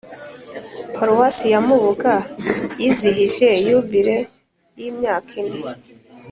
[0.93, 2.13] paruwasi ya mubuga
[2.81, 4.17] yizihije yubile
[4.79, 5.59] y’imyaka ine